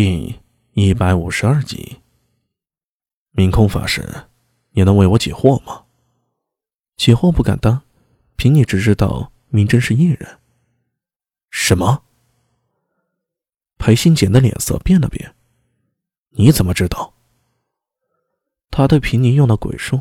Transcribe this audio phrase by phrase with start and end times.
[0.00, 0.38] 第
[0.74, 1.96] 一百五十二集，
[3.32, 4.28] 明空法师，
[4.70, 5.86] 你能为我解惑吗？
[6.96, 7.82] 解惑不敢当，
[8.36, 10.38] 凭你只知道明真是异人。
[11.50, 12.04] 什么？
[13.76, 15.34] 裴新简的脸色变了变。
[16.28, 17.14] 你怎么知道？
[18.70, 20.00] 他对平尼用了鬼术。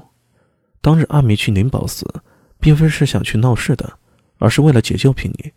[0.79, 2.21] 当日阿弥去灵宝寺，
[2.59, 3.97] 并非是想去闹事的，
[4.37, 5.53] 而是为了解救平尼。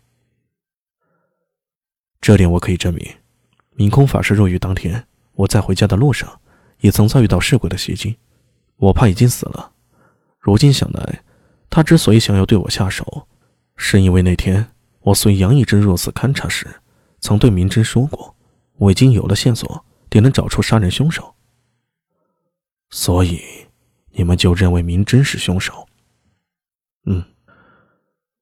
[2.19, 3.20] 这点我可以证明。
[3.81, 6.39] 明空法师入狱当天，我在回家的路上，
[6.81, 8.15] 也曾遭遇到尸鬼的袭击，
[8.75, 9.71] 我怕已经死了。
[10.39, 11.23] 如今想来，
[11.67, 13.27] 他之所以想要对我下手，
[13.75, 14.67] 是因为那天
[14.99, 16.67] 我随杨义之入寺勘察时，
[17.21, 18.35] 曾对明真说过，
[18.77, 21.33] 我已经有了线索，定能找出杀人凶手。
[22.91, 23.41] 所以，
[24.11, 25.87] 你们就认为明真是凶手？
[27.07, 27.25] 嗯，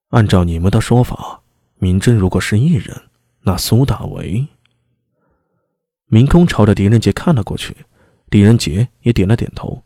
[0.10, 1.42] 按照你们的说法，
[1.76, 3.04] 明真如果是异人，
[3.44, 4.46] 那苏大为……
[6.12, 7.78] 明空朝着狄仁杰看了过去，
[8.32, 9.84] 狄仁杰也点了点头。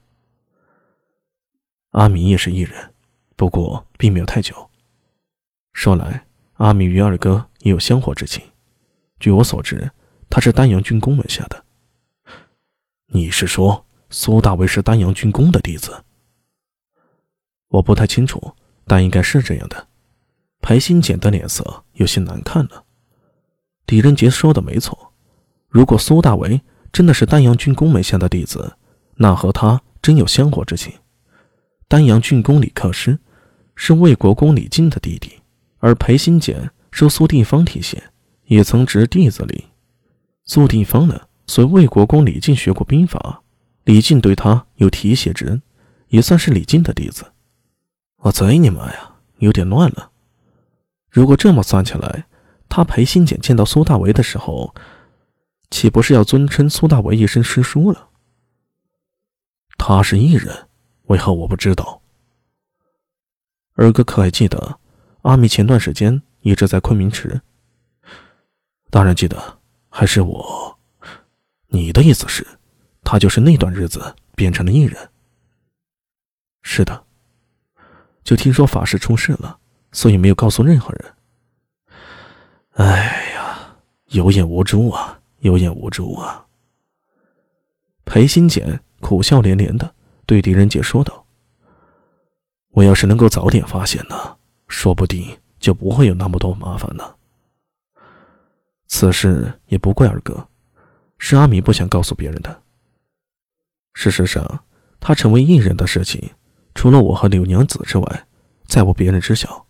[1.91, 2.93] 阿明也是一人，
[3.35, 4.69] 不过并没有太久。
[5.73, 8.41] 说来，阿明与二哥也有香火之情。
[9.19, 9.91] 据我所知，
[10.29, 11.65] 他是丹阳军功门下的。
[13.07, 16.05] 你是说苏大为是丹阳军功的弟子？
[17.67, 18.55] 我不太清楚，
[18.87, 19.87] 但应该是这样的。
[20.61, 22.85] 裴新简的脸色有些难看了。
[23.85, 25.12] 狄仁杰说的没错。
[25.73, 28.77] 如果苏大为真的是丹阳郡公门下的弟子，
[29.15, 30.93] 那和他真有香火之情。
[31.87, 33.17] 丹阳郡公李克师
[33.73, 35.41] 是魏国公李靖的弟弟，
[35.79, 38.03] 而裴新简受苏定方提携，
[38.45, 39.65] 也曾执弟子礼。
[40.45, 43.41] 苏定方呢，随魏国公李靖学过兵法，
[43.85, 45.59] 李靖对他有提携之恩，
[46.09, 47.25] 也算是李靖的弟子。
[48.17, 50.11] 我贼你妈呀，有点乱了。
[51.09, 52.25] 如果这么算起来，
[52.69, 54.71] 他裴新简见到苏大为的时候。
[55.73, 58.09] 岂不是要尊称苏大为一声师叔了？
[59.75, 60.69] 他是异人，
[61.05, 61.99] 为何我不知道？
[63.73, 64.79] 二哥可还记得，
[65.23, 67.41] 阿米前段时间一直在昆明池？
[68.91, 69.57] 当然记得，
[69.89, 70.77] 还是我。
[71.69, 72.45] 你的意思是，
[73.03, 75.09] 他就是那段日子变成了异人？
[76.61, 77.03] 是的。
[78.23, 79.57] 就听说法师出事了，
[79.91, 81.13] 所以没有告诉任何人。
[82.73, 83.75] 哎呀，
[84.09, 85.19] 有眼无珠啊！
[85.43, 86.45] 有眼无珠啊！
[88.05, 89.93] 裴新简苦笑连连的
[90.25, 91.25] 对狄仁杰说道
[92.71, 94.37] ：“我要是能够早点发现呢，
[94.69, 97.15] 说不定就不会有那么多麻烦呢。
[98.87, 100.47] 此事也不怪二哥，
[101.17, 102.61] 是阿米不想告诉别人的。
[103.93, 104.63] 事实上，
[105.01, 106.31] 他成为异人的事情，
[106.73, 108.27] 除了我和柳娘子之外，
[108.65, 109.65] 再无别人知晓，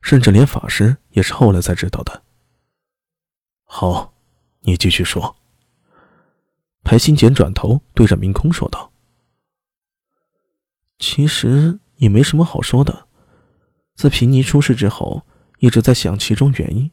[0.00, 2.20] 甚至连法师也是后来才知道的。
[3.62, 4.10] 好。”
[4.64, 5.36] 你继续说。
[6.82, 8.92] 裴新简转头对着明空说道
[10.98, 13.06] ：“其实也没什么好说的。
[13.94, 15.22] 自平尼出事之后，
[15.60, 16.90] 一直在想其中原因。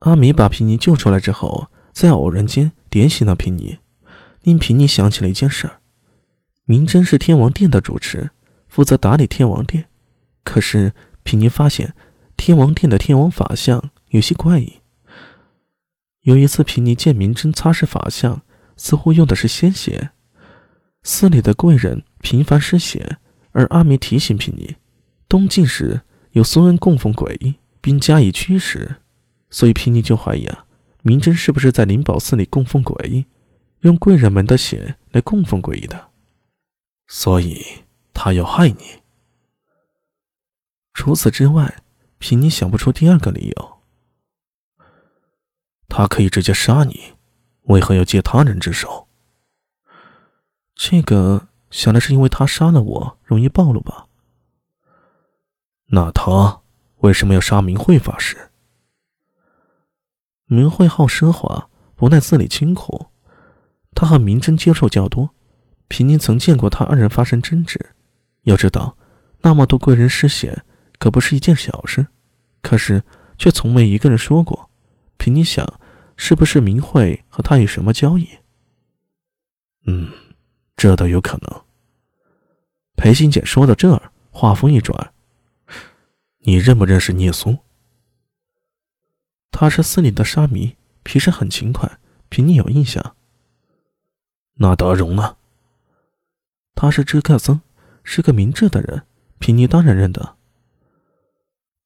[0.00, 3.78] 阿米把平尼救出来之后，在偶然间点醒了平尼，
[4.42, 5.80] 令平尼想起了一件事儿：
[6.64, 8.30] 明真是天王殿的主持，
[8.68, 9.88] 负责打理天王殿。
[10.44, 10.92] 可是
[11.22, 11.94] 平尼发现，
[12.36, 14.80] 天王殿的天王法相有些怪异。”
[16.22, 18.42] 有一次，平尼见明真擦拭法相，
[18.76, 20.10] 似乎用的是鲜血。
[21.02, 23.18] 寺里的贵人频繁失血，
[23.50, 24.76] 而阿弥提醒平尼，
[25.28, 28.96] 东晋时有孙恩供奉鬼，并加以驱使，
[29.50, 30.64] 所以平尼就怀疑啊，
[31.02, 33.26] 明真是不是在灵宝寺里供奉鬼，
[33.80, 36.10] 用贵人们的血来供奉鬼的？
[37.08, 37.66] 所以
[38.14, 39.02] 他要害你。
[40.94, 41.82] 除此之外，
[42.18, 43.71] 平尼想不出第二个理由。
[45.94, 47.12] 他可以直接杀你，
[47.64, 49.08] 为何要借他人之手？
[50.74, 54.06] 这个想来是因为他杀了我容易暴露吧？
[55.88, 56.62] 那他
[57.00, 58.50] 为什么要杀明慧法师？
[60.46, 63.08] 明慧好奢华，不耐自理清苦，
[63.94, 65.34] 他和明真接触较多，
[65.88, 67.94] 平宁曾见过他二人发生争执。
[68.44, 68.96] 要知道，
[69.42, 70.64] 那么多贵人失血，
[70.98, 72.06] 可不是一件小事，
[72.62, 73.04] 可是
[73.36, 74.70] 却从没一个人说过。
[75.18, 75.70] 平宁想。
[76.16, 78.28] 是不是明慧和他有什么交易？
[79.86, 80.12] 嗯，
[80.76, 81.64] 这都有可能。
[82.96, 85.12] 裴新简说到这儿，话锋一转
[86.44, 87.58] ：“你认不认识聂苏？
[89.50, 91.98] 他是寺里的沙弥，平时很勤快，
[92.28, 93.16] 凭你有印象。
[94.54, 95.36] 那德荣呢？
[96.74, 97.60] 他是知客僧，
[98.04, 99.02] 是个明智的人，
[99.38, 100.36] 凭你当然认得。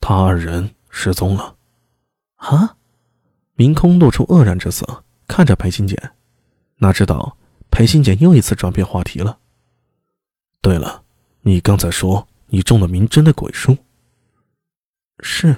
[0.00, 1.56] 他二人失踪了。
[2.36, 2.76] 啊？
[3.56, 6.12] 明空露出愕然之色，看着裴行俭，
[6.76, 7.36] 哪知道
[7.70, 9.38] 裴行俭又一次转变话题了。
[10.60, 11.02] 对了，
[11.40, 13.76] 你刚才说你中了明真的鬼术。
[15.20, 15.56] 是。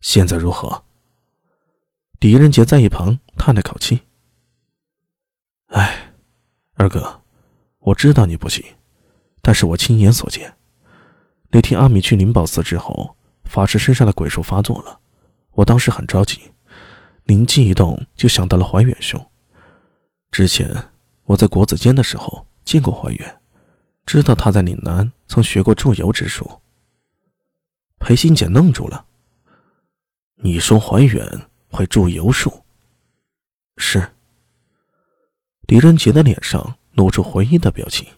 [0.00, 0.84] 现在如何？
[2.18, 4.00] 狄仁杰在一旁叹了口气
[5.68, 6.12] ：“哎，
[6.74, 7.22] 二哥，
[7.80, 8.64] 我知道你不行，
[9.42, 10.56] 但是我亲眼所见，
[11.48, 15.00] 那天阿米去灵宝寺之后，法师身上的鬼术发作了。
[15.52, 16.40] 我当时很着急，
[17.30, 19.24] 灵机一动就想到了怀远兄。
[20.32, 20.90] 之前
[21.26, 23.40] 我在国子监的时候见过怀远，
[24.04, 26.60] 知道他在岭南曾学过祝由之术。”
[28.00, 29.06] 裴新简愣住了。
[30.42, 31.24] 你说怀远
[31.68, 32.64] 会祝由术？
[33.76, 34.10] 是。
[35.68, 38.08] 狄仁杰的脸上露出回忆的表情。